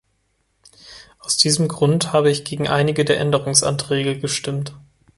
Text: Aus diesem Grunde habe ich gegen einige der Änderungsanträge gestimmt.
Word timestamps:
Aus 1.19 1.37
diesem 1.37 1.67
Grunde 1.67 2.11
habe 2.11 2.31
ich 2.31 2.43
gegen 2.43 2.67
einige 2.67 3.05
der 3.05 3.19
Änderungsanträge 3.19 4.17
gestimmt. 4.17 4.73